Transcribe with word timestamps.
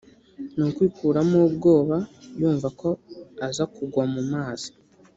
ni 0.55 0.63
ukwikuramo 0.69 1.37
ubwoba 1.49 1.97
yumva 2.39 2.67
ko 2.79 2.89
aza 3.47 3.63
kugwa 3.73 4.03
mu 4.13 4.21
mazi 4.31 4.69